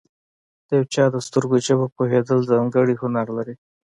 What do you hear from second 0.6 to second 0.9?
د یو